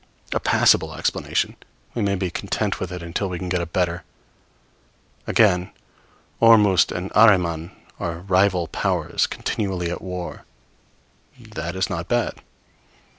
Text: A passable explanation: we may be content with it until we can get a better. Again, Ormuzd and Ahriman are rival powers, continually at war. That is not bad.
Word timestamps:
A 0.33 0.39
passable 0.39 0.95
explanation: 0.95 1.55
we 1.93 2.01
may 2.01 2.15
be 2.15 2.31
content 2.31 2.79
with 2.79 2.91
it 2.91 3.03
until 3.03 3.29
we 3.29 3.37
can 3.37 3.49
get 3.49 3.61
a 3.61 3.67
better. 3.67 4.03
Again, 5.27 5.69
Ormuzd 6.41 6.91
and 6.91 7.11
Ahriman 7.15 7.69
are 7.99 8.21
rival 8.21 8.67
powers, 8.67 9.27
continually 9.27 9.91
at 9.91 10.01
war. 10.01 10.43
That 11.39 11.75
is 11.75 11.87
not 11.87 12.07
bad. 12.07 12.41